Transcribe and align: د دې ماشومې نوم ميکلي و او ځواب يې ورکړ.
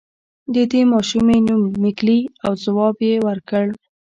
د 0.53 0.55
دې 0.71 0.81
ماشومې 0.93 1.37
نوم 1.47 1.61
ميکلي 1.83 2.19
و 2.25 2.29
او 2.45 2.51
ځواب 2.63 2.95
يې 3.07 3.15
ورکړ. 3.27 3.65